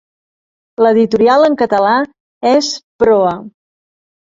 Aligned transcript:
L'editorial 0.85 1.45
en 1.49 1.59
català 1.63 1.93
és 2.55 2.73
Proa. 3.05 3.37